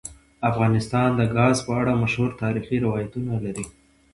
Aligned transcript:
افغانستان 0.49 1.09
د 1.15 1.21
ګاز 1.35 1.57
په 1.65 1.71
اړه 1.81 1.93
مشهور 2.03 2.31
تاریخی 2.43 2.77
روایتونه 2.85 3.33
لري. 3.45 3.65